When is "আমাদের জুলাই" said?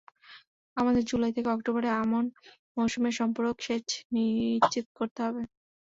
0.77-1.35